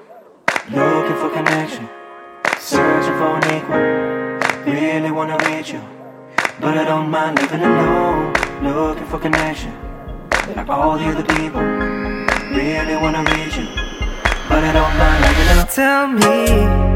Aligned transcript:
Looking 0.00 1.16
for 1.16 1.30
connection, 1.30 1.88
searching 2.58 3.16
for 3.16 3.38
an 3.38 3.44
equal. 3.54 3.78
Really 4.66 5.12
wanna 5.12 5.36
reach 5.48 5.72
you, 5.72 5.80
but 6.60 6.76
I 6.76 6.84
don't 6.84 7.10
mind 7.10 7.38
living 7.38 7.60
alone. 7.60 8.32
Looking 8.62 9.06
for 9.06 9.20
connection, 9.20 9.72
like 10.56 10.68
all 10.68 10.98
the 10.98 11.04
other 11.04 11.22
people. 11.22 11.60
Really 11.60 12.96
wanna 12.96 13.22
reach 13.22 13.56
you, 13.56 13.68
but 14.48 14.64
I 14.64 14.72
don't 14.72 14.96
mind 14.98 15.20
living 15.26 15.48
alone. 15.52 15.68
Tell 15.68 16.08
me, 16.08 16.93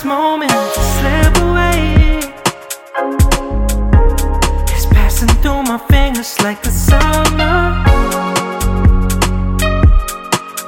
this 0.00 0.06
moment 0.06 0.50
to 0.50 0.80
slip 0.96 1.36
away. 1.48 2.20
It's 4.74 4.86
passing 4.86 5.28
through 5.42 5.62
my 5.64 5.78
fingers 5.90 6.40
like 6.40 6.62
the 6.62 6.70
summer. 6.70 7.84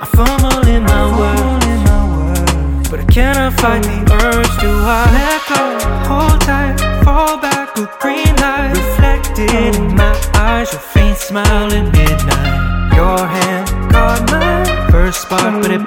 I 0.00 0.06
fumble 0.16 0.66
in 0.68 0.82
my 0.82 1.04
words, 1.18 2.88
but 2.90 3.00
I 3.00 3.04
cannot 3.04 3.52
fight 3.54 3.82
the 3.82 4.00
urge 4.24 4.54
to 4.60 4.70
I 4.84 5.04
let 5.18 5.40
go, 5.48 5.62
hold 6.08 6.40
tight, 6.42 6.76
fall 7.04 7.38
back 7.38 7.74
with 7.76 7.90
green 8.00 8.34
light 8.36 8.72
reflected 8.76 9.50
in 9.50 9.96
my 9.96 10.12
eyes. 10.34 10.72
Your 10.72 10.80
faint 10.80 11.16
smile 11.16 11.72
at 11.72 11.84
midnight. 11.92 12.96
Your 12.96 13.26
hand 13.26 13.68
caught 13.92 14.30
mine, 14.30 14.90
first 14.90 15.22
spark, 15.22 15.62
but 15.62 15.70
it 15.70 15.86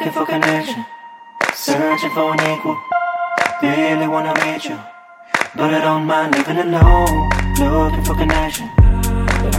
Looking 0.00 0.14
for 0.14 0.24
connection, 0.24 0.86
searching 1.52 2.10
for 2.12 2.32
an 2.32 2.40
equal. 2.58 2.78
Really 3.60 4.08
wanna 4.08 4.32
meet 4.46 4.64
you, 4.64 4.78
but 5.54 5.74
I 5.74 5.80
don't 5.82 6.06
mind 6.06 6.34
living 6.34 6.56
alone. 6.56 7.28
Looking 7.58 8.04
for 8.06 8.14
connection, 8.14 8.70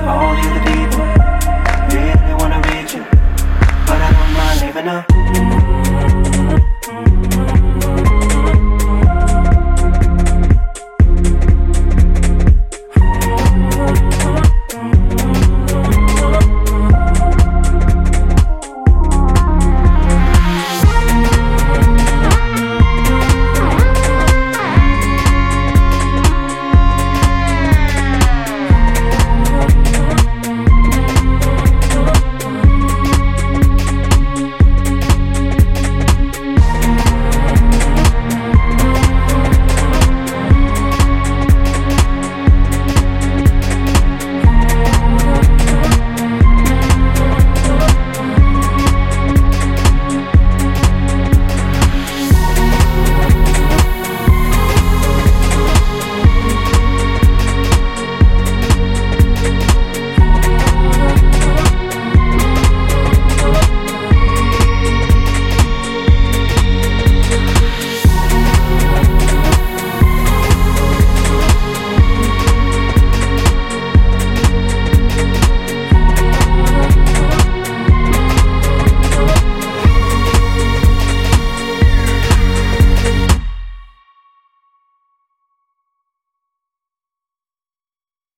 all 0.01 0.33
the 0.33 0.49
other 0.49 0.89
people. 0.89 1.10